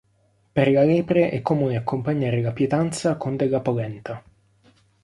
[0.53, 4.23] Per la lepre è comune accompagnare la pietanza con della polenta.